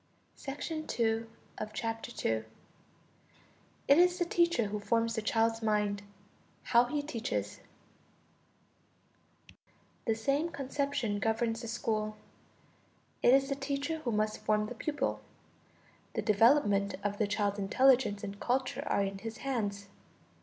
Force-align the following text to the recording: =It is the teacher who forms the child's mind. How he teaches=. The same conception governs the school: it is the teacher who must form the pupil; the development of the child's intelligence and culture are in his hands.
=It 0.47 0.99
is 3.87 4.17
the 4.17 4.25
teacher 4.25 4.65
who 4.65 4.79
forms 4.79 5.13
the 5.13 5.21
child's 5.21 5.61
mind. 5.61 6.01
How 6.63 6.85
he 6.85 7.03
teaches=. 7.03 7.59
The 10.07 10.15
same 10.15 10.49
conception 10.49 11.19
governs 11.19 11.61
the 11.61 11.67
school: 11.67 12.17
it 13.21 13.31
is 13.31 13.49
the 13.49 13.55
teacher 13.55 13.99
who 13.99 14.11
must 14.11 14.39
form 14.39 14.65
the 14.65 14.73
pupil; 14.73 15.21
the 16.15 16.23
development 16.23 16.95
of 17.03 17.19
the 17.19 17.27
child's 17.27 17.59
intelligence 17.59 18.23
and 18.23 18.39
culture 18.39 18.81
are 18.87 19.03
in 19.03 19.19
his 19.19 19.37
hands. 19.45 19.85